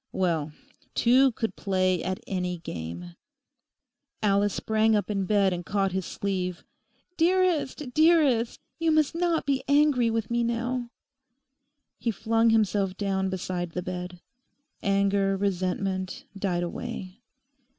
[0.13, 0.51] Well,
[0.95, 3.13] two could play at any game!
[4.23, 6.63] Alice sprang up in bed and caught his sleeve.
[7.17, 10.89] 'Dearest, dearest, you must not be angry with me now!'
[11.99, 14.21] He flung himself down beside the bed.
[14.81, 17.19] Anger, resentment died away.